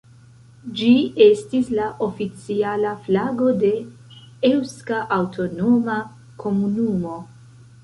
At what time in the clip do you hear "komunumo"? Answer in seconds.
6.45-7.17